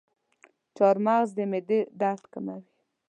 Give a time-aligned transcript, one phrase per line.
[0.77, 2.63] چارمغز د معدې درد کموي.